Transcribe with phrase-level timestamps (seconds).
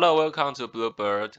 [0.00, 1.32] Hello, welcome to Bluebird.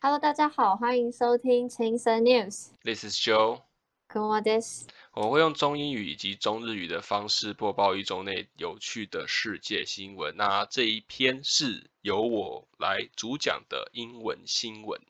[0.00, 2.70] Hello，大家好，欢迎收听青森 News。
[2.82, 3.60] This is Joe.
[4.08, 4.86] 跟我です。
[5.12, 10.34] 我会用中英语以及中日语的方式播报一周内有趣的世界新闻。
[10.36, 15.00] 那这一篇是由我来主讲的英文新闻。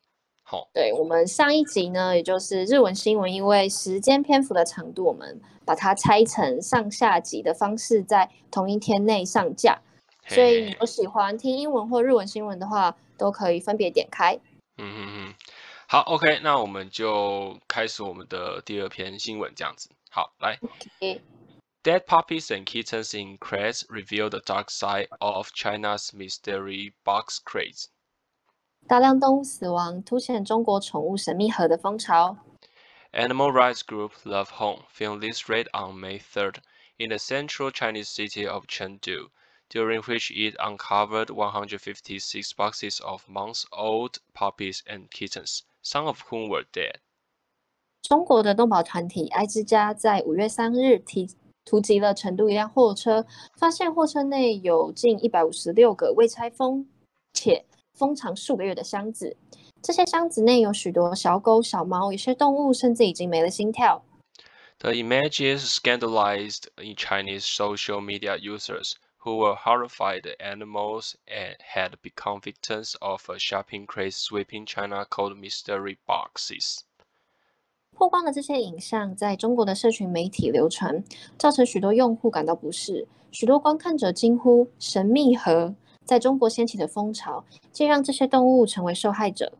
[0.43, 9.81] 好，对我们上一集呢，也就是日文新闻，因为时间篇幅的长度，我们把它拆成上下集的方式，在同一天内上架。
[10.27, 14.39] 所以有喜欢听英文或日文新闻的话，都可以分别点开。
[14.77, 15.33] 嗯嗯嗯，
[15.87, 19.89] 好，OK，那我们就开始我们的第二篇新闻，这样子。
[20.09, 20.59] 好，来。
[21.83, 27.85] Dead puppies and kittens in crates reveal the dark side of China's mystery box craze.
[28.87, 32.37] 大量动物死亡，凸显中国宠物神秘盒的风潮。
[33.13, 36.55] Animal rights group Love Home filmed this raid on May 3rd
[36.97, 39.29] in the central Chinese city of Chengdu,
[39.68, 46.64] during which it uncovered 156 boxes of months-old puppies and kittens, some of whom were
[46.72, 46.96] dead.
[48.02, 51.28] 中国的动保团体爱之家在五月三日提
[51.64, 53.24] 突击了成都一辆货车，
[53.56, 56.88] 发现货车内有近一百五十六个未拆封
[57.32, 59.36] 且封藏数个月的箱子。
[59.82, 64.04] 这些箱子内有许多小狗、小猫，有些动物甚至已经没了心跳。
[64.78, 68.94] The images scandalized in Chinese social media users
[69.24, 75.04] who were horrified the animals and had become victims of a shopping craze sweeping China
[75.04, 76.80] called mystery boxes.
[77.92, 81.04] 曝光的这些影像在中国的社群媒体流传，
[81.36, 83.06] 造成许多用户感到不适。
[83.30, 85.74] 许多观看者惊呼“神秘盒”
[86.06, 89.52] 在中国掀起的风潮，竟让这些动物成为受害者。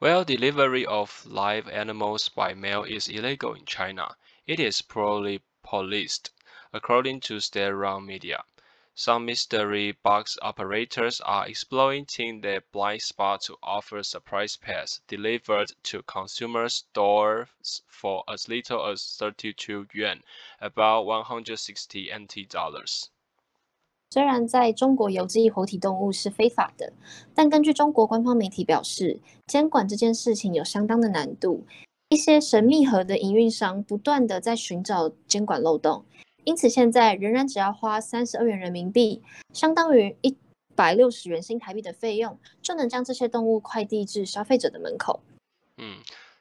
[0.00, 4.16] While delivery of live animals by mail is illegal in China,
[4.46, 6.30] it is poorly policed,
[6.72, 8.40] according to state-run media.
[8.96, 16.02] Some mystery box operators are exploiting their blind spot to offer surprise pets delivered to
[16.02, 17.46] consumers' doors
[17.88, 20.20] for as little as 32 yuan,
[20.60, 23.04] about 160 NT dollars.
[24.10, 26.92] 虽然在中国邮寄活体动物是非法的，
[27.34, 31.64] 但根据中国官方媒体表示，监管这件事情有相当的难度。
[32.08, 36.04] 一些神秘盒的营运商不断的在寻找监管漏洞，
[36.45, 39.21] 因此现在仍然只要花三十二元人民币，
[39.53, 40.37] 相当于一
[40.75, 45.21] 百六十元新台币的费用，就能将这些动物快递至消费者的门口。
[45.77, 45.99] 嗯，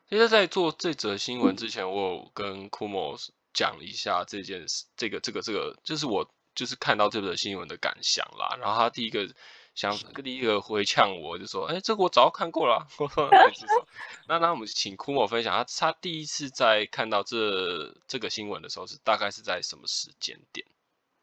[0.08, 3.16] 其实，在做这则新闻之前，我有跟库莫
[3.52, 8.56] 讲一下这件事，这个、这个、这个，就是我就是看到这则新闻的感想啦。
[8.60, 9.28] 然后他第一个
[9.74, 13.86] 想，第一个回呛我就说：“哎，这个我早看过了。” 我说：“是说
[14.28, 20.64] 那那我们请枯某分享，他他第一次在看到这这个新闻的时候，是大概是在什么时间点？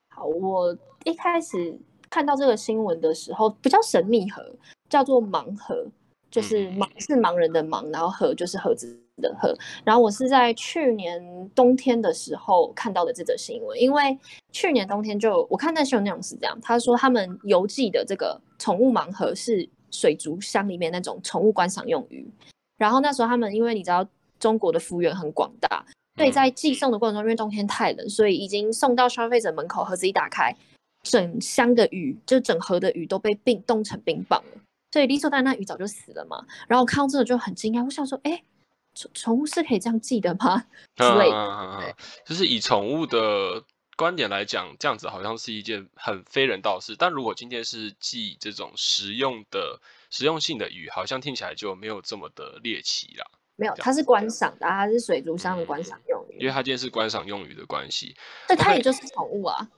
[0.10, 1.80] 好，我一开始
[2.10, 4.54] 看到这个新闻的时候，不叫神秘盒，
[4.90, 5.88] 叫做盲盒，
[6.30, 9.56] 就是嗯盲是盲人的盲，然后盒就是盒子的盒。
[9.86, 14.18] 然后我是在去年冬天的时候看到的这则新闻，因为
[14.52, 22.26] 去年冬天就我看那新闻内容是这样，他说他们邮寄的这个宠物盲盒是水族箱里面那种宠物观赏用鱼，
[22.78, 24.06] 然后那时候他们因为你知道
[24.40, 30.56] 中国的幅员很广大，所以嗯在寄送的过程中，因为冬天太冷，所以已经送到消费者门口，盒子一打开，
[31.04, 34.62] 整箱的鱼，就整盒的鱼都被冰冻成冰棒了。
[34.92, 36.46] 所以理所当然，那鱼早就死了嘛。
[36.68, 38.42] 然后我看到这个就很惊讶，我想说，哎，
[38.94, 40.64] 宠宠物是可以这样记的吗？
[40.96, 41.36] 之类的。
[41.36, 41.94] 嗯
[42.26, 43.64] 就是以宠物的
[43.98, 46.96] 观点来讲，这样子好像是一件很非人道的事。
[46.98, 49.80] 但如果今天是记这种实用的、
[50.10, 53.26] 实用性的鱼，好像听起来就没有这么的猎奇啦。
[53.58, 58.16] 没有，它是观赏的，它是水族箱的观嗯赏用鱼，因为它今天是观赏用鱼的关系，
[58.48, 59.70] 所以它也就是宠物啊。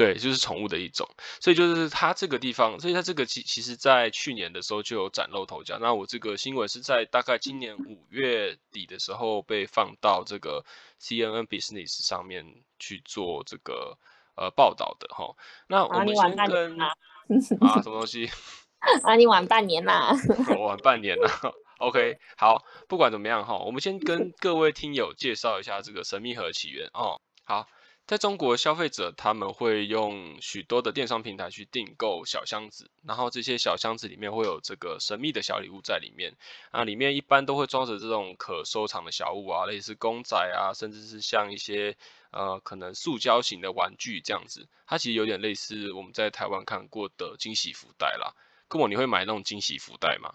[0.00, 1.06] 对，就是宠物的一种，
[1.42, 5.78] 所以就是它这个地方，所以它这个其其实在去年的时候就有崭露头角。
[5.78, 10.64] 那我这个新闻是在大概今年五月底的时候被放到这个
[10.98, 12.46] CNN Business 上面
[12.78, 13.98] 去做这个
[14.36, 15.36] 呃报道的哈。
[15.66, 16.94] 那我啊，们你晚半先跟年啦，
[17.60, 18.30] 啊 什么东西？
[19.02, 20.14] 啊，你晚半年啦。
[20.56, 21.28] 我玩半年了。
[21.76, 27.20] OK，好，不管怎么样哈，我们先跟 各位听友介绍一下这个神秘盒起源哦。
[27.44, 27.66] 好，
[28.06, 36.34] 在中国，消费者他们会用许多的电商平台去订购小箱子，然后这些小箱子里面会有这个神秘的小礼物在里面
[36.72, 41.96] 啊，里面一般都会装着这种可收藏的小物啊，类似公仔啊，甚至是像一些
[42.32, 48.34] 呃可能塑胶型的玩具这样子，它其实有点类似我们在台湾看过的惊喜福袋啦。
[48.66, 50.34] 跟我你会买那种惊喜福袋吗？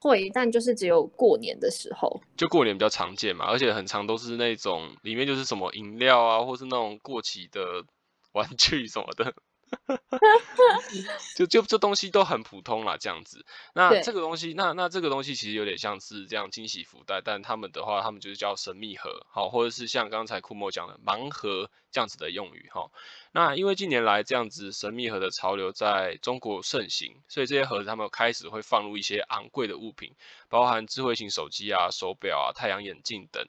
[0.00, 2.20] 会，但就是只有过年的时候。
[2.36, 7.84] 就过年比较常见嘛，而且很常都是那种里面就是什么饮料啊，或是那种过期的
[8.32, 9.34] 玩具什么的。
[11.36, 13.44] 就就这东西都很普通啦，这样子。
[13.74, 22.90] 那对这个东西，那那这个东西其实有点像是这样惊喜福袋，但他们的话，他们就是叫神秘盒，好，或者是像刚才库莫讲的盲盒这样子的用语，哈。
[23.32, 30.14] 那因为近年来这样子神秘盒的潮流在中国盛行，所以这些盒子他们开始会放入一些昂贵的物品，
[30.48, 33.46] 包含智慧型手机啊、手表啊、太阳眼镜等。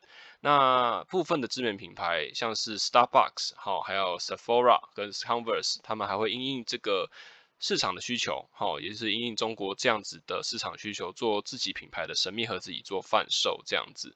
[0.49, 7.11] 那部分的知名品牌，像是 Starbucks 好，还有 Sephora 跟 Converse，他们还会因应这个
[7.59, 14.15] 市场的需求，好，也就是因应中国这样子的市场需求，做自己品牌的神秘盒子以做贩售这样子。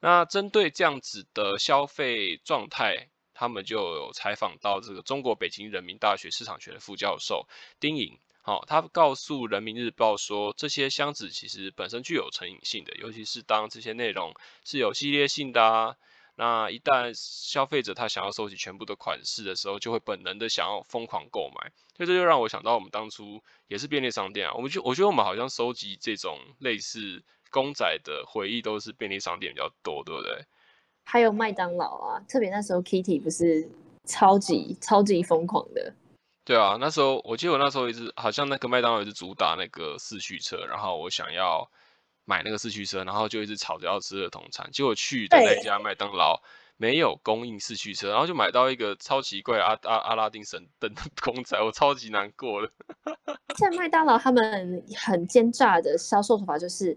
[0.00, 7.46] 那针对这样子的消费状态，他们就有采访到这个中国北京人民大学市场学的副教授
[7.78, 8.18] 丁颖。
[8.46, 14.32] 好，他告诉人民日报说，这些箱子其实本身具有成瘾性的，尤其是当这些内容
[14.64, 15.96] 是有系列性的啊，
[16.36, 30.44] 那一旦消费者他想要收集全部的款式的时候，就会本能的想要疯狂购买，所以这就让我想到我们当初也是便利商店啊，我们就我觉得我们好像收集这种类似公仔的回忆都是便利商店比较多，对不对？
[31.02, 33.68] 还有麦当劳啊，特别那时候 Kitty 不是
[34.04, 35.92] 超级超级疯狂的。
[36.46, 41.68] 对啊，那时候我记得我那时候一直好像那个麦当劳一直主打那个四驱车，然后我想要
[42.24, 46.40] 买那个四驱车，然后就一直吵着要吃儿童餐，结果去的那家麦当劳
[46.76, 52.70] 没有供应四驱车，然后就买到一个超奇怪阿阿阿拉丁神灯的公仔，我超级难过的。
[53.58, 56.96] 在麦当劳，他们很奸诈的销售手法就是，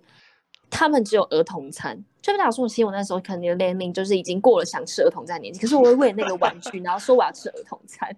[0.70, 2.04] 他们只有儿童餐。
[2.22, 8.14] 就代表说，其实我那时候可能年龄就是已经过了想吃儿童餐的年纪，可是我会为了那个玩具，然后说我要吃儿童餐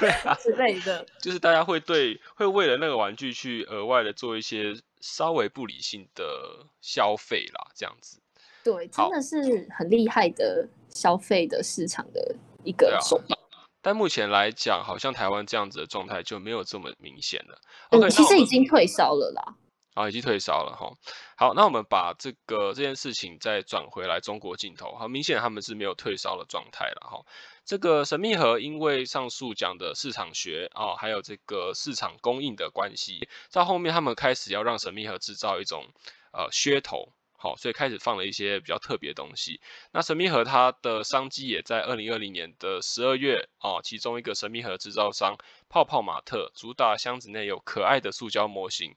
[0.00, 1.06] 对啊， 之类的。
[1.20, 6.24] 就是大家会对会为了那个玩具去额外的做一些稍微不理性的
[6.80, 8.18] 消费啦，这样子。
[8.64, 12.34] 对，真的是很厉害的消费的市场的
[12.64, 13.38] 一个手法。
[13.80, 17.56] 但目前来讲，好像台湾这样子的状态就没有这么明显了。
[17.90, 19.54] 嗯 OK，，其实已经退烧了啦。
[19.94, 20.92] 啊，已经退烧了哈。
[21.36, 27.24] 好，那我们把这个这件事情再转回来中国镜头，很明显他们是没有退烧的状态了哈。
[27.64, 35.86] 这个神秘盒因为上述讲的市场学啊，还有这个市场供应的关系，在后面他们开始要让神秘盒制造一种
[36.32, 37.12] 呃噱头。
[37.36, 39.60] 好，所以开始放了一些比较特别的东西。
[39.92, 45.36] 那神秘盒它的商机也在二零二零年的十二月哦，其中一个神秘盒制造商
[45.68, 48.96] 泡泡玛特主打箱子内有可爱的塑胶模型，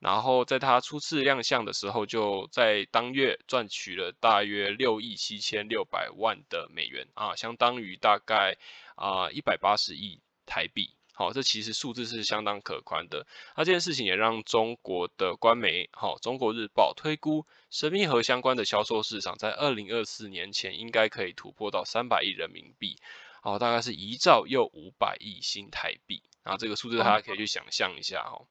[0.00, 8.56] 然后在它初次亮相的时候，就在当月赚取了大约六亿七千六百万的美元啊，相当于大概
[8.96, 10.94] 啊一百八十亿台币。
[11.12, 13.26] 好，这其实数字是相当可观的。
[13.54, 22.96] 那这件事情也让中国的官媒好、中国日报推估神秘盒相关的销售市场在二零二四年前应该可以突破到三百亿人民币，
[23.42, 26.22] 哦，大概是一兆又五百亿新台币。
[26.42, 28.48] 啊，这个数字大家可以去想象一下哦。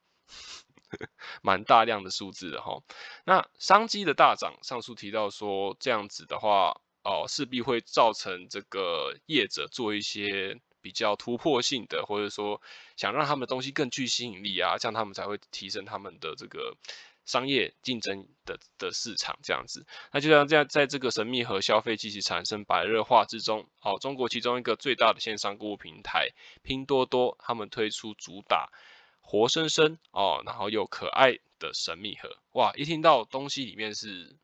[1.42, 2.82] 蛮大量的数字的哈。
[3.26, 12.62] 那商机的大涨，上述提到说这样子的话，哦，势必会造成这个业者做一些比较突破性的，或者说
[12.96, 16.76] 想让他们的东西更具吸引力啊，这样他们才会提升他们的这个
[17.26, 19.86] 商业竞争的的市场这样子。
[20.12, 26.30] 那就像这样，在这个神秘和消费机器产生白热化之中，哦，中国其中一个最大的线上购物平台
[26.64, 28.70] 拼多多，他们推出主打。
[29.30, 32.74] 活生生哦，然后又可爱的神秘盒，哇！
[32.76, 34.36] 一听到东西里面是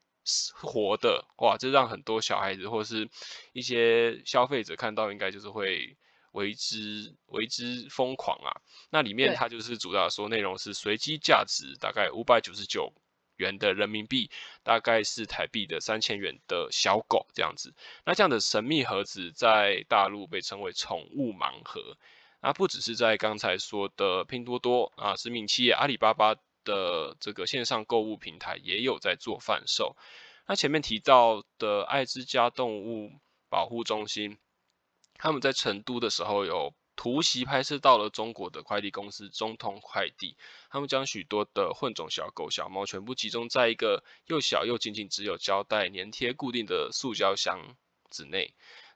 [0.54, 3.10] 活的，哇，这让很多小孩子或是
[3.52, 5.98] 一些消费者看到，应该就是会
[6.34, 8.62] 为之为之疯狂啊。
[8.92, 12.94] 那里面它就是主打说内容是随机价值大概五百九十九
[13.38, 14.30] 元的人民币，
[14.62, 17.74] 大概是台币的三千元的小狗这样子。
[18.06, 21.98] 那这样的神秘盒子在大陆被称为宠物盲盒。
[22.46, 29.96] 那不只是在刚才说的拼多多啊，知名企业阿里巴巴的这个线上购物平台也有在做贩售。
[30.46, 33.14] 那前面提到的爱之家动物
[33.50, 34.38] 保护中心，
[35.16, 40.38] 他们在成都的时候有突袭拍摄到了中国的快递公司中通快递，
[40.70, 47.76] 他们将许多的混种小狗、小猫全部集中在一个又小又仅仅只有胶带粘贴固定的塑胶箱
[48.12, 48.54] 子内。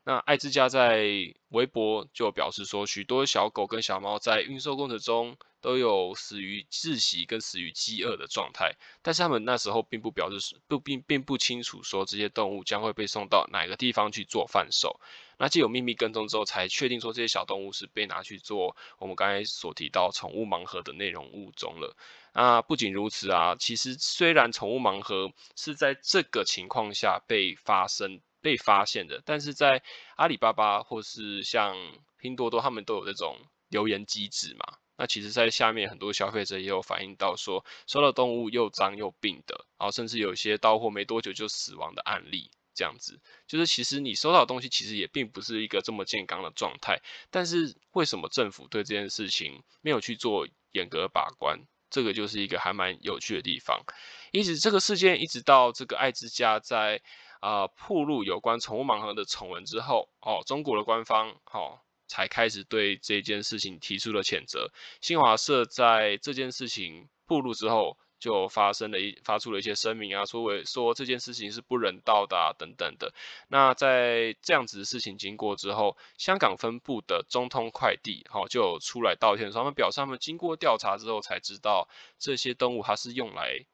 [0.09, 1.05] 那爱之家在
[1.49, 14.99] 微博就表示说，许多小狗跟小猫在运送过程中都有死于窒息跟死于饥饿的状态，但是他们那时候并不表示不并并不清楚说这些动物将会被送到哪个地方去做贩售。
[15.37, 21.95] 那既有秘密跟踪之后，才确定说这些小动物是被拿去做我们刚才所提到宠物盲盒的内容物中了。
[22.33, 28.21] 那不仅如此啊，其实虽然宠物盲盒是在这个情况下被发生。
[28.41, 29.81] 被发现的，但是在
[30.15, 31.75] 阿里巴巴或是像
[32.17, 33.37] 拼多多，他们都有这种
[33.69, 34.77] 留言机制嘛。
[34.97, 42.51] 那其实，在下面很多消费者也有反映到说，收到动物又脏又病的，然后甚至有些到货没多久就死亡的案例。
[42.75, 46.97] 这样子，就是其实你收到的东西其实也并不是一个这么健康的状态，
[47.29, 51.59] 但是为什么政府对这件事情没有去做严格把关？
[51.89, 53.83] 这个就是一个还蛮有趣的地方。
[54.31, 57.01] 一直这个事件一直到这个爱之家在
[57.39, 64.71] 啊铺露有关宠物盲盒的丑闻之后，哦，中国的官方哦才开始对这件事情提出了谴责。
[65.01, 67.97] 新华社在这件事情铺露之后。
[68.19, 73.13] 就发生了一发出了一些声明啊，说为说这件事情是不人道的啊等等的。
[73.47, 83.65] 那在这样子的事情经过之后，香港分部的中通快递好就出来道歉，他们表示他们经过调查之后才知道这些动物它是用来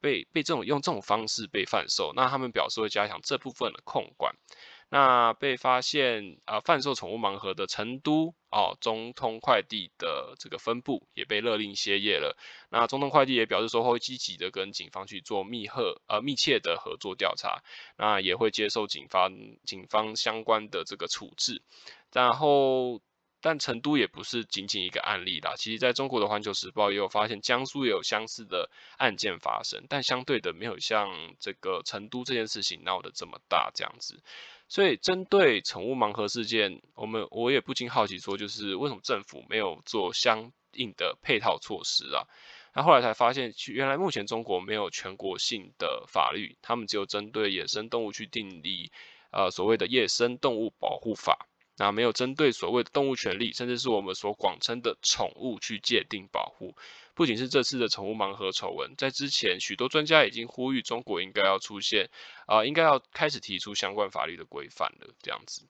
[0.00, 4.34] 被被这种用这种方式被贩售，那他们表示会加强这部分的控管。
[4.92, 12.36] 那被发现啊贩售宠物盲盒的成都哦中通快递的这个分部也被勒令歇业了。
[12.70, 17.62] 那中通快递也表示说会积极的跟警方去做密合呃密切的合作调查，
[17.96, 19.32] 那也会接受警方
[19.64, 21.62] 警方相关的这个处置。
[22.12, 23.00] 然后。
[23.40, 34.22] 但成都也不是仅仅一个案例啦，其实在中国的《环球时报》也有发现，江苏也有相似的案件发生，但相对的没有像这个成都这件事情闹得这么大这样子。
[34.68, 42.22] 所以针对宠物盲盒事件，我们我也不禁好奇说，就是为什么政府没有做相应的配套措施啊？
[42.72, 48.92] 那后来才发现，原来目前中国没有全国性的法律，他们只有针对野生动物去订立
[49.32, 51.48] 呃所谓的《野生动物保护法》。
[51.80, 56.74] 那没有针对所谓的动物权利，甚至是我们所广称的宠物去界定保护。
[57.14, 62.10] 不仅是这次的宠物盲盒丑闻，在之前许多专家已经呼吁中国应该要出现，
[62.44, 65.08] 啊，应该要开始提出相关法律的规范了。
[65.22, 65.62] 这样子。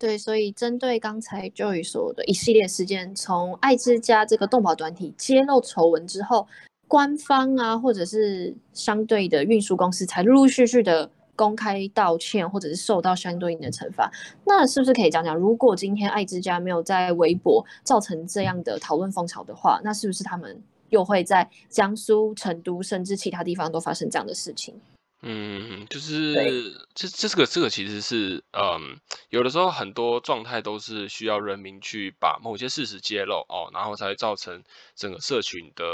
[0.00, 6.48] 对，所以针对刚才 Joey 说的一系列事件，从爱之家这个动保团体揭露丑闻之后，
[6.88, 11.08] 官方啊，或者是相对的运输公司，才陆陆续续的。
[11.36, 14.10] 公开道歉，或者是受到相对应的惩罚，
[14.44, 15.36] 那是不是可以讲讲？
[15.36, 24.74] 如果今天爱之家没有在微博造成这样的讨论风潮的话，那是不是他们又会在江苏、成都，甚至其他地方都发生这样的事情？
[25.22, 28.98] 嗯，就是这这这个这个其实是，嗯，
[29.30, 34.64] 有的时候很多状态都是需要人民去把某些事实揭露哦，然后才会造成
[34.94, 35.84] 整个社群的。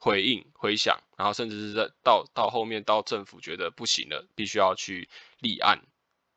[0.00, 5.08] 回应、回响，然后甚至是在到到后面到政府觉得不行了，必须要去
[5.40, 5.82] 立案，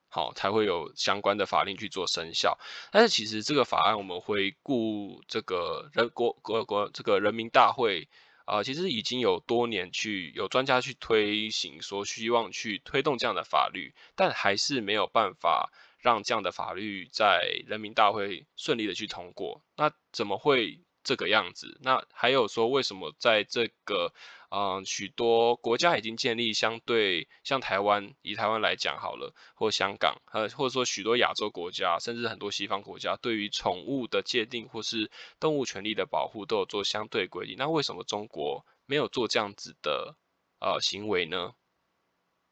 [0.10, 2.58] 好才会有相关的法令去做生效。
[2.91, 8.10] 但是其实这个法案，我们回顾这个人国国国这个人民大会
[8.46, 19.62] 啊，其实已经有多年去有专家去推行，说希望去推动这样的法律，但还是没有办法让这样的法律在人民大会顺利的去通过。
[19.75, 20.82] 那怎么会？
[21.03, 24.13] 这个样子，那还有说为什么在这个
[24.50, 40.15] 嗯许多国家已经建立相对像台湾以台湾来讲好了，或香港呃或者说许多亚洲国家，甚至很多西方国家对于宠物的界定或是动物权利的保护都有做相对规定，那为什么中国没有做这样子的
[40.60, 41.53] 呃行为呢？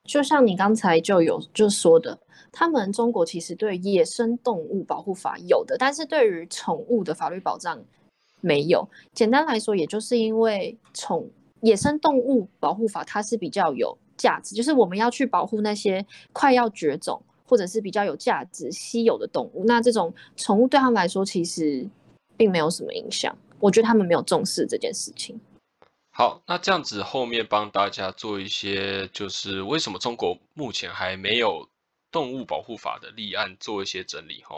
[0.05, 2.19] 就像你刚才就有就说的，
[2.51, 7.85] 他们中国其实对野生动物保护法有的，但是对于宠物的法律保障。
[8.41, 11.29] 没有，简单来说，也就是因为宠
[11.62, 19.63] 野生动物保护法它是比较有价值，就是我们要去保护那些快要绝种或者是比较有价值稀有的动物。
[19.65, 21.88] 那这种宠物对他们来说其实
[22.38, 25.39] 并没有什么影响，我觉得他们没有重视这件事情。
[26.12, 31.69] 好，那这样子后面帮大家做一些，就是为什么中国目前还没有
[32.12, 34.58] 动物保护法的立案，做一些整理哈。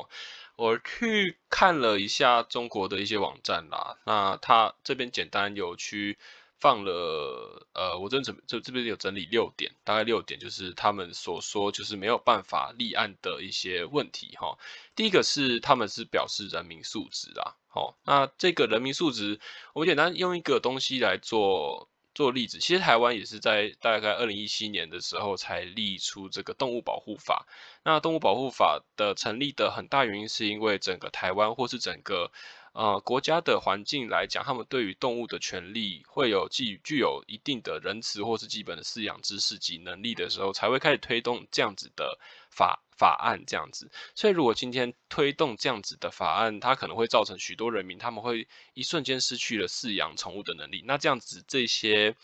[0.62, 6.20] 我去看了一下中国的一些网站啦，那他这边简单有去
[6.60, 14.56] 放了，呃，我这准这这边有整理六点，大概六点就是他们所说就是没有办法立案的一些问题哈。
[14.96, 19.40] 第一个是他们是表示人民素质啊，好，那这个人民素质，
[19.74, 21.90] 我简单用一个东西来做。
[22.14, 27.48] 做例子，其实台湾也是在大概二零一七年的时候才立出这个动物保护法。
[27.84, 32.32] 那动物保护法的成立的很大原因，是因为整个台湾或是整个
[32.74, 42.82] 呃国家的环境来讲，他们对于动物的权利会有具具有一定的仁慈或是基本的饲养知识及能力的时候，才会开始推动这样子的法。
[43.02, 50.84] 法案这样子，所以如果今天推动这样子的法案，它可能会造成许多人民他们会一瞬间失去了饲养宠物的能力。
[50.86, 52.16] 那这样子这些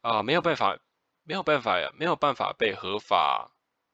[0.00, 0.78] 啊没有办法
[1.24, 3.50] 没有办法呀没有办法被合法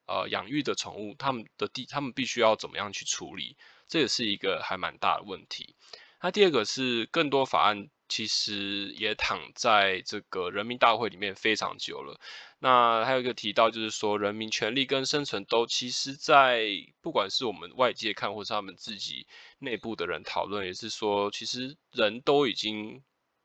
[0.06, 3.56] 呃养育的宠物，他们的地他们必须要怎么样去处理？
[3.88, 5.74] 这也是一个还蛮大的问题。
[6.20, 12.20] 那第二个是更多法案其实也躺在这个人民大会里面非常久了。
[12.58, 16.66] 那还有一个提到就是说，人民权利跟生存都其实，在
[17.00, 19.28] 不管是我们外界看，或是他们自己
[19.60, 23.00] 内部的人讨论，也是说，其实人都已经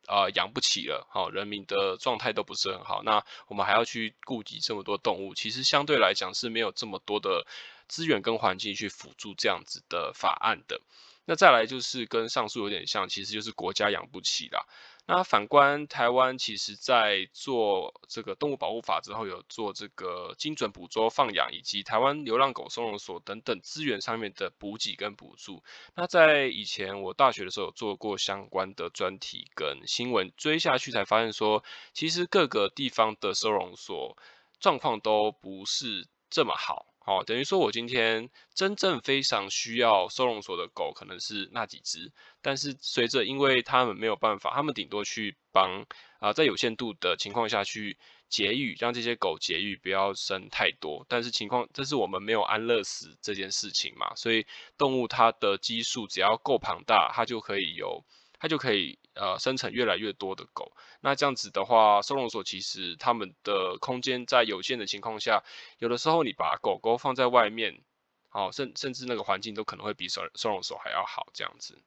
[0.07, 3.03] 啊养不起了，好，人民的状态都不是很好。
[3.03, 7.45] 那我们还要去顾及这么多动物，其实相对来讲是没有这么多的
[7.87, 10.81] 资源跟环境去辅助这样子的法案的。
[11.25, 14.65] 那再来就是跟上述有点像，其实就是国家养不起啦。
[15.05, 25.63] 那反观台湾，其实在做这个动物保护法之后，有做这个精准捕捉、放养以及台湾流浪狗收容所等等资源上面的补给跟补助。
[25.95, 31.63] 那在以前我大学的时候有做过相关的专题跟新闻，追下去才发现说，
[31.93, 34.17] 其实各个地方的收容所
[34.59, 36.92] 状况都不是这么好。
[37.05, 45.85] 好，等于说我今天真正非常需要收容所的狗，可能是那几只，但是随着因为他们没有办法，他们顶多去帮
[46.19, 47.97] 啊，在有限度的情况下去
[48.29, 54.45] 节育，让这些狗节育不要生太多，但是情况这是我们没有安乐死这件事情嘛，所以
[54.77, 58.05] 动物它的基数只要够庞大，它就可以有。
[58.39, 65.43] 它就可以呃生成越来越多的狗，那这样子的话，收容所其实他们的空间在有限的情况下，
[65.79, 67.81] 有的时候你把狗狗放在外面，
[68.29, 71.77] 好，甚甚至那个环境都可能会比收收容所还要好，这样子。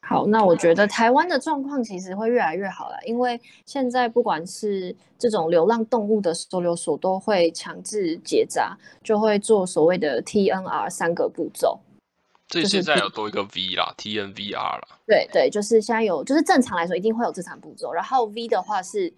[0.00, 11.80] 好，那我觉得台湾的状况其实会越来越好了，因为现在不管是这种流浪动物的收留所，都会强制结扎，就会做所谓的 TNR 三个步骤。
[12.48, 14.98] 这现在有多一个 V 啦，T N V R 啦。
[15.06, 17.92] 对对，就是现在有，就是正常来说一定会有这场步骤。
[17.92, 19.12] 然后 V 的话是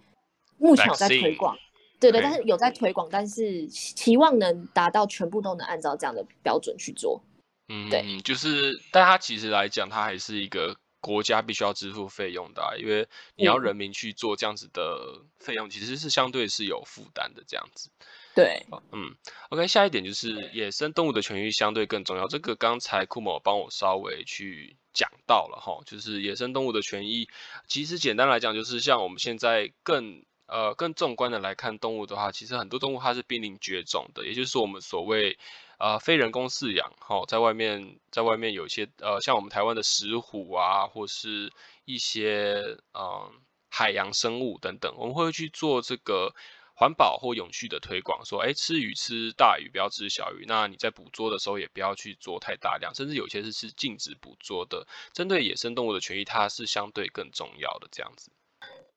[0.56, 1.56] 目前有在推广，
[2.00, 7.22] 对对，但是有在推广，但是期望能达到全部都能按照这样的标准去做。
[7.68, 17.90] 嗯，对，就是，但它其实来讲，它还是一个国家必须要支付费用的，因为你要人民去做这样子的费用，其实是相对是有负担的这样子。
[18.38, 19.16] 对，嗯
[19.48, 22.28] ，OK，下一点就是野生动物的权益相对更重要。
[22.28, 27.28] 这个刚才库某帮我稍微去讲到了哈，就是野生动物的权益，
[27.66, 35.36] 其实简单来讲就是像我们现在更呃更纵观的来看动物的话，其实很多动物它是濒临绝种的，也就是我们所谓
[35.80, 41.52] 呃非人工饲养，哈，在外面在外面有一些呃像我们台湾的石虎啊，或是
[41.86, 42.62] 一些
[42.94, 43.32] 嗯
[43.68, 46.32] 海洋生物等等，我们会去做这个。
[46.78, 50.44] 环保或永续的推广，说，哎，吃鱼吃大鱼，不要吃小鱼。
[50.46, 54.86] 那你在捕捉的时候，也不要去做太大量，甚至有些是是禁止捕捉的。
[55.12, 57.88] 针对野生动物的权益，它是相对更重要的。
[57.90, 58.30] 这样子，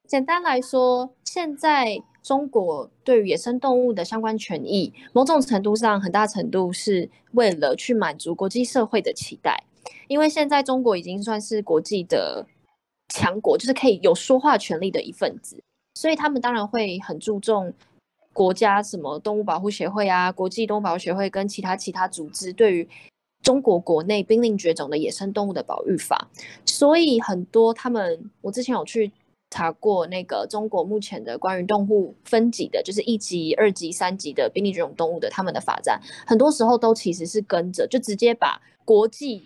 [0.07, 9.63] 简单来说，现在中国对于野生动物的相关权益，某种程度上，很大程度是为了去满足国际社会的期待。
[10.07, 12.45] 因为现在中国已经算是国际的
[13.09, 15.63] 强国，就是可以有说话权利的一份子。
[15.93, 17.73] 所以他们当然会很注重
[18.34, 22.88] 国家什么动物保护协会啊、国际动物保护协会跟其他其他组织对于
[23.43, 26.30] 中国国内濒临绝种的野生动物的保育法。
[26.65, 29.12] 所以很多他们，我之前有去
[29.49, 39.45] 查过那个中国目前的关于动物分级的，就是一级、二级、三级的濒临绝种动物的他们的法展，很多时候都其实是跟着就直接把国际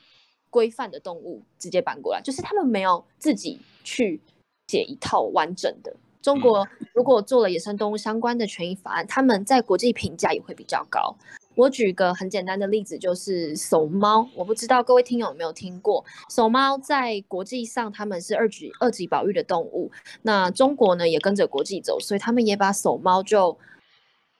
[0.52, 4.22] 规范的动物直接搬过来，就是他们没有自己去
[4.68, 5.96] 写一套完整的。
[6.26, 11.16] 中国如果做了野生动物相关的权益法案，他们在国际评价也会比较高。
[11.54, 14.28] 我举个很简单的例子，就是守猫。
[14.34, 19.92] 我不知道各位听友有没有听过，守猫在国际上他们是二级二级保育的动物。
[20.24, 23.56] 那中国呢也跟着国际走，所以他们也把守猫就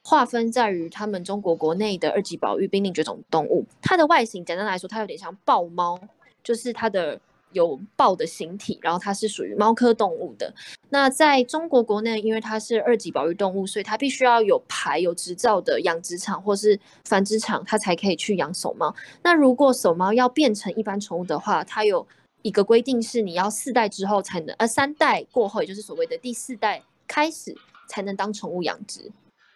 [0.02, 3.64] 划分在于他们中国国内的二级保育濒临绝种动物。
[3.80, 6.00] 它的外形简单来说，它有点像豹猫，
[6.42, 7.20] 就是它的。
[7.56, 10.52] 有豹的形体，然后它是属于猫科动物的。
[10.90, 18.94] 那在中国国内，因为它是二级保育动物，所以它必须要有牌、有执照的养殖场或是繁殖场，它才可以去养守猫。
[19.22, 22.06] 那如果守猫要变成一般宠物的话，它有
[22.42, 27.56] 一个规定是你要四代之后才能，呃，三代过后，也就是所谓的第四代开始
[27.88, 29.10] 才能当宠物养殖。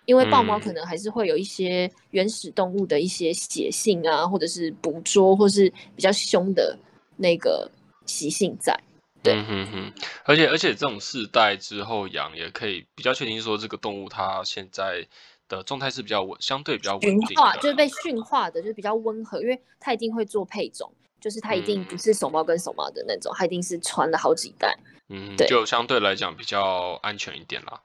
[0.06, 6.76] 因为豹猫可能还是会有一些原始动物的一些血性啊，或者是捕捉或是比较凶的
[7.16, 7.70] 那个。
[8.06, 8.78] 习性在，
[9.22, 9.92] 对，嗯哼哼，
[10.24, 15.06] 而且而且这种世代之后养也可以比较确定说这个动物它现在
[15.48, 24.76] 的状态是比较稳，相对比较稳定化，就是被驯化的，就是比较温和，因为它一定会做配种，就是它一定不是手猫跟手猫的那种，它一定是传了好几代，
[25.08, 27.80] 嗯，对，就相对来讲比较安全一点啦。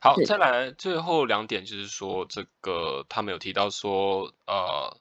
[0.00, 4.98] 好，再来最后两点就是说这个他们有提到说，呃。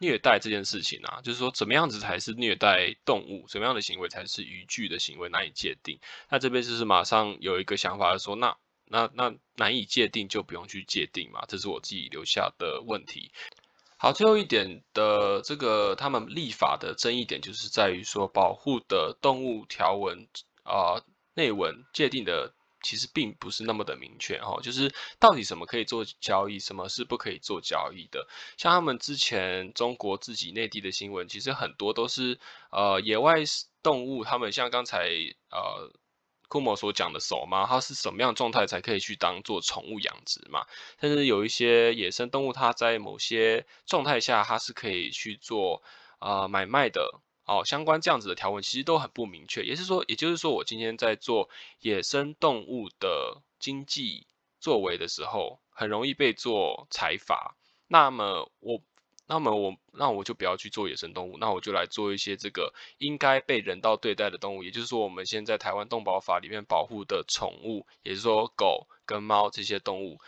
[0.00, 5.98] 虐待这件事情啊，就是说怎么样子才是虐待动物，什么样的行为才是渔具的行为难以界定。
[6.30, 8.56] 那这边就是马上有一个想法说，那
[8.86, 13.30] 那那难以界定就不用去界定嘛，这是我自己留下的问题。
[13.96, 20.28] 好，最后一点的这个他们立法的争议点，就是在于说保护的动物条文
[20.62, 21.02] 啊
[21.34, 22.54] 内文界定的。
[22.82, 28.28] 其实并不是那么的明确哈，就是到底什么可以做交易，什么是不可以做交易的。
[28.56, 32.38] 像他们之前中国自己内地的新闻，其实很多都是
[32.70, 33.36] 呃野外
[33.82, 35.08] 动物，他们像刚才
[35.50, 35.92] 呃
[36.48, 40.64] 库某所讲的手嘛，它是什么样状态才可以去当做宠物养殖嘛？
[40.98, 45.82] 但是有一些野生动物，它在某些状态下，它是可以去做
[46.18, 47.20] 啊买卖的。
[47.48, 51.48] 哦，相关这样子的条文其实都很不明确，也是说，也就是说，我今天在做
[51.80, 54.26] 野生动物的经济
[54.60, 57.56] 作为的时候，很容易被做财阀。
[57.86, 58.82] 那么我，
[59.26, 70.20] 那么我，那我就不要去做野生动物，那我就来做一些这个应该被人道对待的动物，也就是说，我们现在台湾动保法里面保护的宠物，也就是说狗跟猫这些动物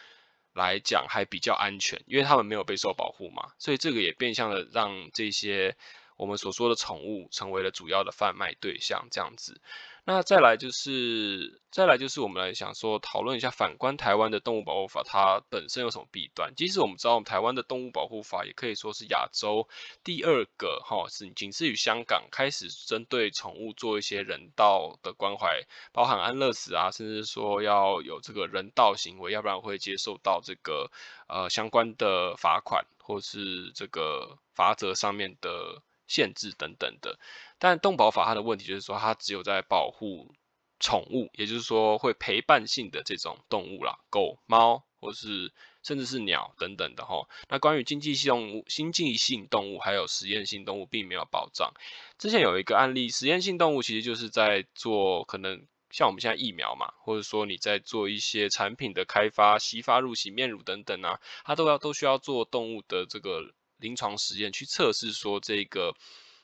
[0.55, 5.77] 来讲还比较安全，因为它们没有被受保护嘛，所以这个也变相的让这些。
[6.21, 9.59] 我们所说的宠物成为了主要的贩卖对象，这样子。
[10.05, 16.53] 那再来就是，再来就是我们来想说讨论一下，反观台湾的动物保护法，它本身有什么弊端？
[16.55, 19.67] 即使我们知道，我们台湾的动物保护法也可以说是亚洲
[20.05, 30.91] 第二个，哈，是仅次于香港开始针对宠物做一些人道的关怀，包含安乐死啊，甚至说要有这个人道行为，要不然会接受到这个
[31.29, 35.81] 呃相关的罚款或是这个罚则上面的。
[36.11, 37.21] 限制等等的，
[37.61, 40.35] 但动保法它的问题就是说，它只有在保护
[40.81, 45.53] 宠物，也就是说会陪伴性的这种动物啦，狗、猫或是
[45.85, 47.29] 甚至是鸟等等的哈。
[47.49, 51.73] 那关于经济性动物、经济性动物还有实验性动物，并没有保障。
[52.19, 63.55] 之前有一个案例，实验性动物其实就是在做可能像我们现在疫苗嘛，或者说你在做一些产品的开发、洗发露、洗面乳等等啊，它都要都需要做动物的这个。
[63.81, 65.95] 临床实验去测试说这个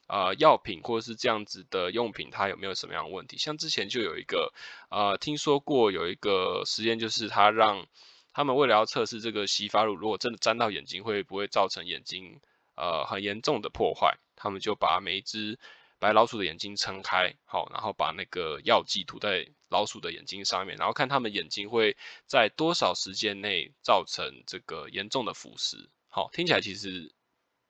[0.08, 3.36] 呃药品或者是这样子的用品它有没有什么样的问题？
[3.36, 4.52] 像之前就有一个
[4.90, 7.86] 呃听说过有一个实验，就是他让
[8.32, 12.40] 他们为了要测试这个洗发乳如果真的沾到眼睛会不会造成眼睛
[12.76, 15.58] 呃很严重的破坏，他们就把每一只
[15.98, 21.96] 白老鼠的眼睛撑开，好，然后把那个药剂涂在老鼠的眼睛上面，然后看他们眼睛会
[22.26, 25.88] 在多少时间内造成这个严重的腐蚀。
[26.08, 27.12] 好，听起来其实。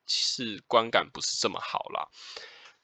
[0.06, 2.08] 是观感不是这么好啦。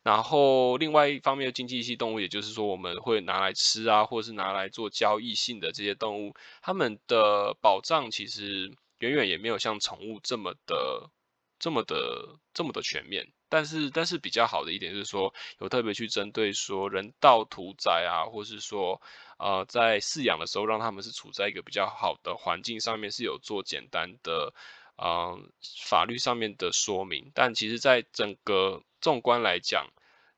[0.02, 11.08] 然后另外一方面的经济系动物，也就是说我们会拿来吃啊，或者是拿来做交易性的这些动物，它们的保障其实远远也没有像宠物这么的、
[11.61, 13.32] 这么的、这么的全面。
[13.48, 19.00] 但是，但是比较好的一点就是说，有特别去针对说人道屠宰啊，或是说
[19.38, 24.52] 呃在饲养的时候，让他们是处在一个比较好的环境上面，是有做简单的。
[24.96, 25.50] 嗯，
[25.85, 29.87] 法律上面的说明，但其实，在整个纵观来讲，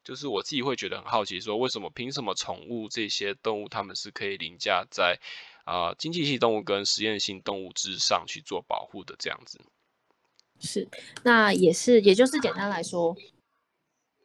[0.02, 5.18] 就是我自己会觉得很好奇，说为什么凭什么宠物这些动物，它们是可以凌驾在
[5.64, 9.60] 啊经济性动物跟实验性动物之上去做保护的这样子？
[10.60, 10.88] 是，
[11.24, 13.14] 那也是，也就是简单来说，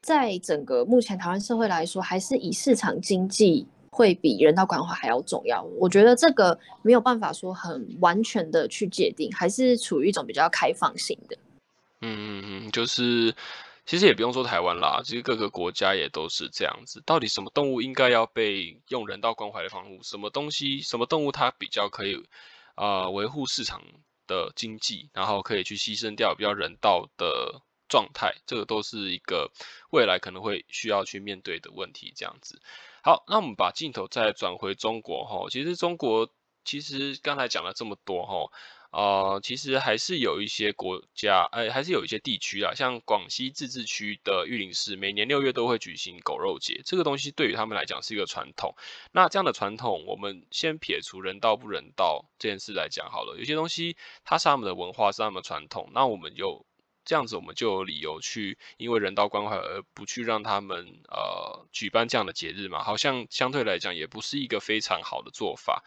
[0.01, 3.67] 在整个目前台湾社会来说，还是以市场经济。
[3.91, 11.37] 会比人道关怀还要重要，我觉得这个没有办法说很完全的去界定，还是处于一种比较开放性的。
[12.01, 13.35] 嗯嗯嗯，就是
[13.85, 17.01] 其实也不用说台湾啦，其实各个国家也都是这样子。
[17.05, 19.99] 到底什么动物应该要被用人道关怀的方式？
[20.03, 22.23] 什么东西、什么动物它比较可以
[22.75, 23.81] 啊维护市场
[24.27, 28.35] 的经济，然后可以去牺牲掉比较人道的状态？
[28.45, 29.51] 这个都是一个
[29.89, 32.61] 未来可能会需要去面对的问题，这样子。
[33.01, 35.47] 好，那我们把镜头再转回中国哈。
[35.49, 36.29] 其实中国
[36.65, 38.51] 其实刚才讲了这么多哈，
[38.91, 46.81] 呃，其实还是有一些国家，哎，还是有一些地区啊，像广西自治区的玉林市，每年六月都会举行狗肉节。
[46.85, 48.75] 这个东西对于他们来讲是一个传统。
[49.11, 53.37] 那这样的传统，我们先撇除人道不人道这件事来讲好了。
[53.37, 56.65] 有些东西它是他们的文化，是他们的传统，那我们有。
[57.05, 62.83] 这样子，我们就有理由去因为人道关怀而不去让他们呃举办这样的节日嘛？
[62.83, 65.83] 好像相对来讲也不是一个非常好的做法。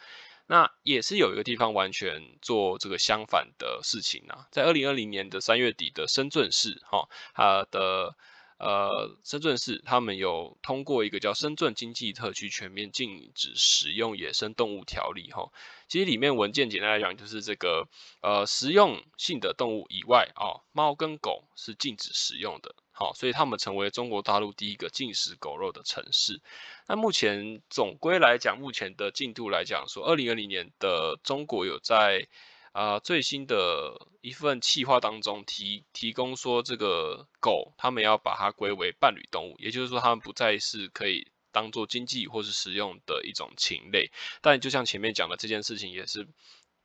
[0.48, 8.16] 那也是有一个地方完全做这个相反的事情啊，在二零二零年的三月底的深圳市哈，它的
[8.62, 15.51] 呃，深圳市他们有通过一个叫《深圳经济特区全面禁止食用野生动物条例》哈。
[15.88, 17.88] 其实里面文件简单来讲，就是这个
[18.20, 22.72] 呃食用性的动物以外啊，猫跟狗是禁止食用的。
[22.92, 26.40] 好，所以他们成为中国大陆第一个禁食狗肉的城市。
[26.87, 32.29] 那目前总归来讲，目前的进度来讲，说二零二零年的中国有在。
[32.72, 44.11] 啊，最新的一份企划当中提提供说，这个狗他们要把它归为伴侣动物，也就是说，它们不再是可以当做经济或是食用的一种禽类。
[44.40, 46.26] 但就像前面讲的，这件事情也是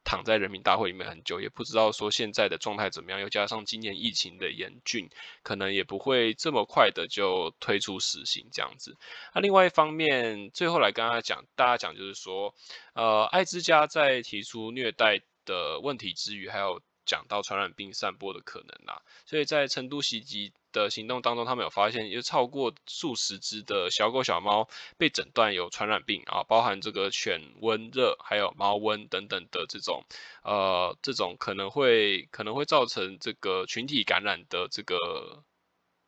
[0.03, 3.21] 躺在人民大会里面很久，也不知道说现在的状态怎么样。
[3.21, 5.09] 又加上今年疫情的严峻，
[5.41, 8.97] 可能也不会这么快的就推出实行这样子。
[9.33, 12.53] 那另外一方面，最后来跟大家讲，大家讲就是说，
[12.93, 15.21] 呃，爱之家在提出虐待。
[15.47, 30.03] 的问题之余，还有讲到传染病散播的可能啦，所以在成都袭击的行动当中，他们有发现有超过数十只的小狗小猫被诊断有传染病啊，包含这个犬瘟热，还有猫瘟等等的这种
[30.43, 35.43] 呃这种可能会可能会造成这个群体感染的这个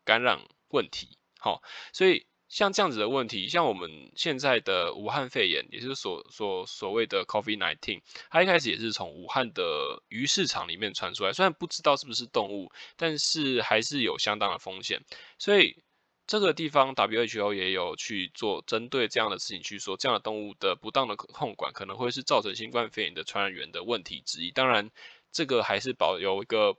[0.04, 2.28] 感染问题，好，所以。
[2.50, 15.00] 像这样子的问题，像我们现在的武汉肺炎，也是所所所谓的 COVID-19，它一开始也是从武汉的鱼市场里面传出来，虽然不知道是不是动物，但是还是有相当的风险。
[15.38, 15.78] 所以
[16.26, 24.50] 这个地方 WHO 也有去做针对这样的事情去说，这样的动物的不当的控管可能会是造成新冠肺炎的传染源的问题之一。
[24.50, 24.90] 当然，
[25.32, 26.76] 这个还是保有一个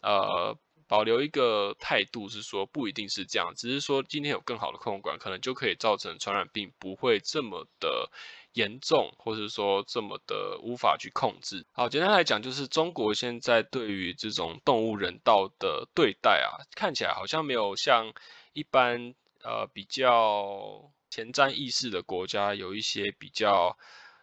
[0.00, 0.56] 呃。
[0.90, 8.10] 保留一个态度是说不一定是这样，只是说今天有更好的控管，可能就可以造成传染病不会这么的
[8.54, 11.64] 严重，或者说这么的无法去控制。
[11.70, 18.12] 好，简单来讲，就是中国现在对于这种动物人道的对待啊，看起来好像没有像
[18.52, 23.78] 一般呃比较前瞻意识的国家有一些比较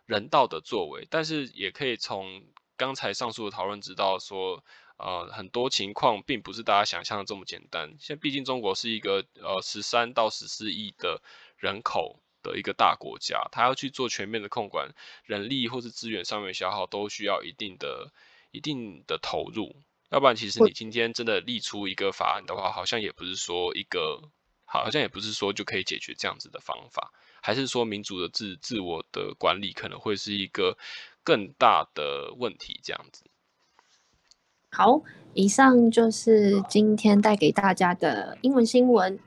[0.06, 2.44] 人道的作为，但是也可以从
[2.76, 4.62] 刚才上述的讨论知道说。
[4.98, 7.88] 呃，很多情况并不是大家想象的这么简单。
[8.00, 11.22] 现在毕竟中国是一个呃十三到十四亿的
[11.58, 14.90] 人口的一个大国家，它要去做全面的控管，
[15.24, 18.12] 人力或是资源上面消耗都需要一定的、
[18.52, 19.76] 一定的投入。
[20.10, 24.22] 要不然，其实你今天真的立出一个法案的话，好像也不是说一个，
[24.66, 30.78] 好像也不是说就可以解决这样子的方法，还是说民主的自自我的管理可能会是一个
[31.24, 33.30] 更大的问题，这样子。
[34.78, 35.02] 好，
[35.34, 39.18] 以上就是今天带给大家的英文新闻。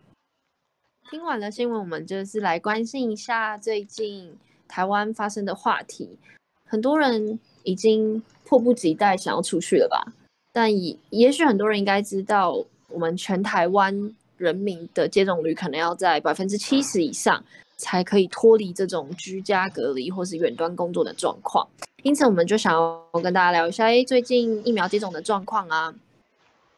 [1.10, 6.16] 听完了新闻，我们就是来关心一下最近台湾发生的话题。
[6.64, 10.12] 很多人已经迫不及待想要出去了吧？
[10.52, 17.44] 但也也许很多人应该知道，我们全台湾人民的接种率可能要在百分之七十以上。
[17.80, 21.66] 才可以脱离这种居家隔离或是远端工作的状况，
[22.02, 25.94] 因此我们就想要跟大家聊一下，哎，最近疫苗接种的状况啊。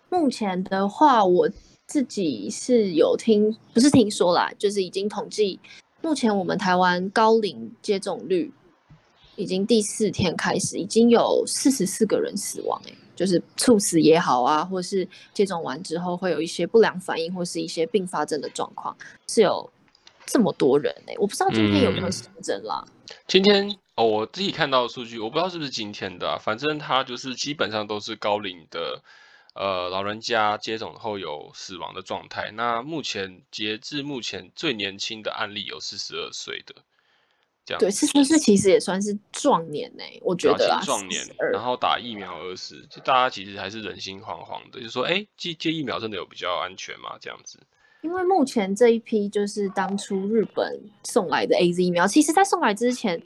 [0.09, 1.51] 目前的话，我
[1.89, 5.59] 自己是有听，不是听说啦，就是已经统计，
[6.01, 8.53] 目前我们台湾高龄接种率
[9.35, 19.69] 已经第四天开始，已经有四十四个人死亡，哎，就是猝死也好啊，或是接种完之后会有一些不良反应或是一些并发症的状况，是有。
[20.27, 22.85] 这么多人呢，我不知道今天有没有新增啦。
[23.27, 29.03] 今天哦，我自己看到的数据，我不知道是不是今天的，反正他就是基本上都是高龄的，
[29.55, 32.51] 呃，老人家接种后有死亡的状态。
[32.53, 36.77] 那目前截至目前最年轻的案例有四十二岁的，
[37.67, 41.23] 这样对，四十二岁其实也算是壮年呢，我觉得壮年。
[41.53, 47.19] 然后打疫苗而死，就大家其实还是人心惶惶的，就说哎，接接疫苗真的有比较安全吗？
[47.21, 47.59] 这样子。
[48.03, 53.21] 因为目前这一批就是当初日本送来的 A Z 疫苗，其实在送来之前，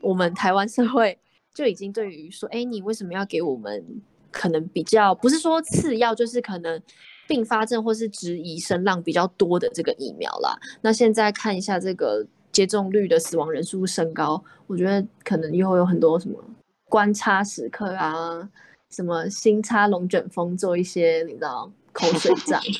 [0.00, 1.18] 我们台湾社会
[1.52, 3.84] 就已经对于说，哎，你为什么要给我们
[4.30, 6.80] 可能比较不是说次要，就是可能
[7.26, 10.58] 并发症或是质疑声浪比较多的这个疫苗啦。
[10.80, 16.38] 那现在看一下这个接种率的死亡人数升高，我觉得可能又会有很多什么
[16.88, 18.48] 观察时刻啊，
[18.90, 22.60] 什么新插龙卷风做一些你知道口水仗。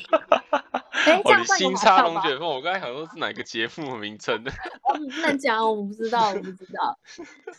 [1.03, 4.51] 哎，这样新插龙卷风，我刚才想说是哪个节目名称的？
[4.83, 6.95] 我不能讲，我不知道，我不知道。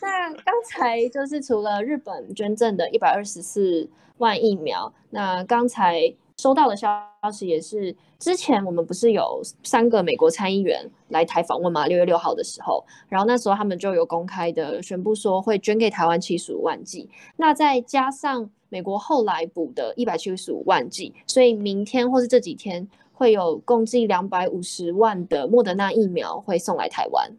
[0.01, 3.89] 那刚才就是除了日本捐赠的一百二十四
[4.19, 6.87] 万疫苗，那刚才收到的消
[7.33, 11.85] 息也是，之前我们不是有三个美国参议员来台访问吗？
[11.87, 22.89] 六月六号的时候，然后那时候他们就有公开的宣布说会捐给台湾七十五万剂，那再加上美国后来补的一百七十五万剂，所以明天或是这几天。
[23.15, 27.31] 会有共计两百五十万的莫德纳疫苗会送来台湾。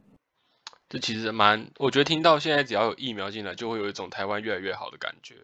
[0.89, 5.35] 这其实蛮，我觉得听到现在只要有疫苗进来，就会有一种台湾越来越好的感觉。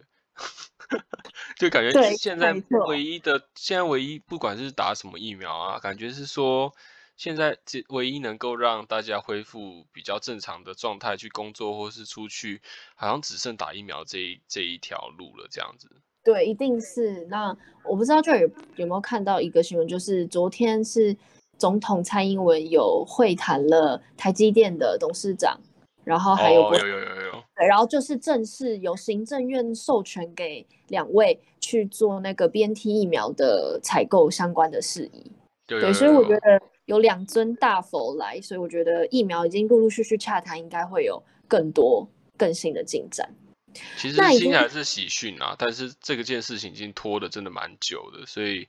[1.58, 2.54] 就感觉现在
[2.86, 6.72] 唯一的，现在唯一不管是打什么疫苗啊，感觉是说
[7.20, 12.62] 现在这唯一能够让大家恢复比较正常的状态去工作或是出去，
[12.94, 15.86] 好像只剩打疫苗这一这一条路了，这样子。
[16.24, 17.26] 对，一定是。
[17.26, 17.54] 那
[17.84, 21.14] 我不知道，就有有没有看到一个新闻，就是昨天是
[21.58, 25.60] 总统蔡英文有会谈了台积电的董事长。
[26.04, 35.30] 然后还有有有有有，对，然后就是正式由行政院授权给两位去做那个 BNT 疫苗的采购相关的事宜。
[35.66, 43.34] 对，所以我觉得有两尊大佛来，所以我觉得疫苗已经陆陆续续洽谈，应该会有更多更新的进展。
[43.96, 48.68] 其实听起来是喜讯啊，但是这个件事情已经拖的真的蛮久的，所以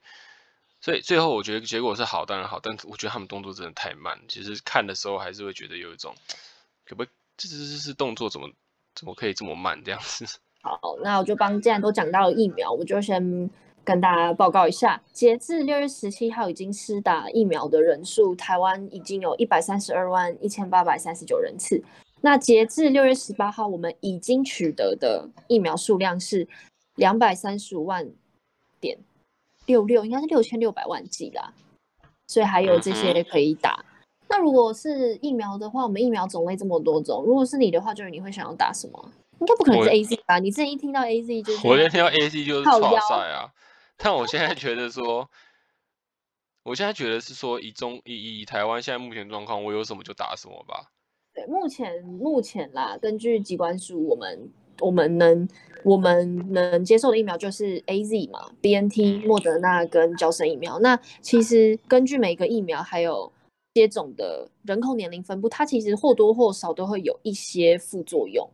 [0.80, 6.14] 所以最后我觉得结果是好，当然好，但我觉得他们动作真的太慢，其实看的时候还是会觉得有一种
[6.86, 7.06] 可不。
[7.38, 8.52] 这这这是动作怎么
[8.94, 10.26] 怎么可以这么慢这样子？
[10.62, 13.50] 好，那我就帮，既然都讲到了疫苗，我就先
[13.84, 21.84] 跟大家报告一下，截至六月十七号已经施打疫苗的人数，台湾已经有一百三十二万一千八百三十九人次。
[22.22, 26.48] 那截至六月十八号，我们已经取得的疫苗数量是
[26.96, 28.08] 两百三十五万
[28.80, 28.98] 点
[29.66, 31.52] 六六，应该是六千六百万剂啦，
[32.28, 33.84] 所以还有这些可以打。
[34.30, 39.12] 那如果是疫苗的话，我们疫苗种类这么多种，如果是你的话，就是你会想要打什么？
[39.40, 40.38] 应该不可能是 A Z 吧？
[40.38, 43.52] 你之前一听到 A Z 就我先听到 A Z 就是超赛啊。
[44.04, 45.30] 但我现在觉得说，
[46.64, 50.92] 我现在觉得是说，以中以以台湾现在目前状况，我有什么就打什么吧。
[51.34, 55.48] 对，目前目前啦，根据机关书，我们我们能
[55.84, 60.80] 我们能接受的疫苗就是 A Z 嘛，B N T、莫德纳跟交生疫苗。
[60.80, 63.32] 那其实根据每个疫苗还有。
[63.74, 68.52] 接种的人口年龄分布，它其实或多或少都会有一些副作用。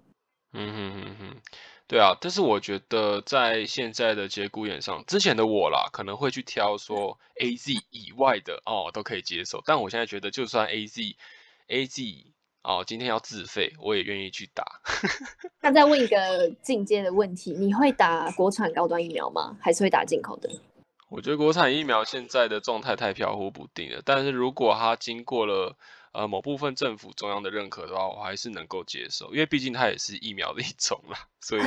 [0.53, 1.41] 嗯哼哼哼，
[1.87, 9.63] 对啊，但是我觉得在现在的节骨眼上，之前的我啦，可能会去挑说 A Z 以外的哦，都可以接受。
[9.65, 11.15] 但我现在觉得，就算 A Z
[11.67, 12.03] A Z
[12.61, 14.65] 哦，今天要自费，我也愿意去打。
[15.63, 19.57] 那再问一个进阶的问题，你会打国产高端疫苗吗？
[19.61, 20.49] 还是会打进口的？
[21.09, 25.77] 我觉得国产疫苗现在的状态太飘忽不定了，但是如果它经过了
[26.11, 31.61] 呃某部分政府中央的认可的话，我还是能够接受，因为毕竟它也是疫苗的一种啦，所以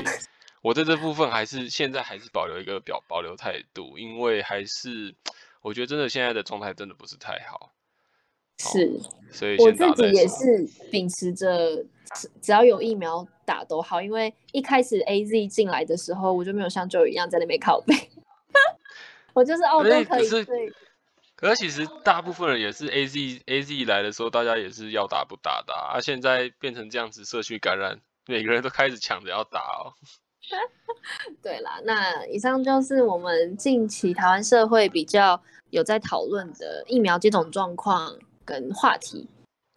[0.62, 5.14] 我在这部分还是现在还是保留一个表保留态度，因为还是
[5.62, 7.72] 我觉得真的现在的状态真的不是太好，
[8.58, 9.00] 是，
[9.30, 11.84] 所以我自己也是秉持着
[12.42, 17.94] 只要有疫苗打都好，因为一开始 A Z 进来的时候，我就没有像 Joe 一样在那边拷贝。
[19.32, 20.28] 我就是哦，都可以。
[21.40, 25.98] 可是其实大部分人也是 A Z A Z 来的时候，大家也是要打不打的啊。
[25.98, 29.94] 现在变成这样子，社区感染，每个人都开始抢着要打哦。
[31.42, 39.26] 对啦，那以上就是我们近期台湾社会比较有在讨论的疫苗接种状况跟话题。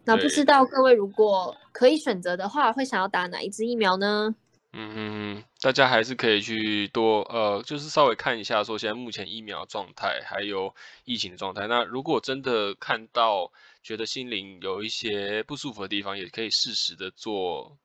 [0.04, 4.34] 那不知道各位如果可以选择的话，会想要打哪一支疫苗呢？
[4.76, 11.68] 嗯，大家还是可以去多呃，就是稍微看一下说现在目前疫苗状态，还有疫情的状态。
[11.68, 13.52] 那如果真的看到
[13.84, 17.78] 觉得心灵有一些不舒服的地方，也可以适时的做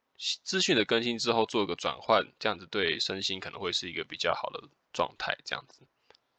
[0.43, 4.59] 资讯的更新之后做一个转换，这样子对身心可能会是一个比较好的
[4.91, 5.37] 状态。
[5.45, 5.85] 这样子，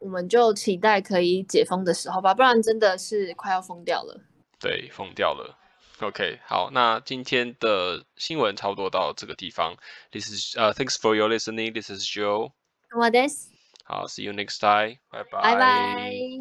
[0.01, 4.21] 我们就期待可以解封的时候吧，不然真的是快要疯掉了。
[4.59, 5.57] 对，疯掉了。
[6.01, 9.77] OK，好，那今天的新闻差不多到这个地方。
[10.11, 11.75] This is uh, thanks for your listening.
[11.75, 12.53] This is Joe.
[12.93, 13.49] What is?
[13.85, 14.99] 好，See you next time.
[15.11, 16.40] Bye bye.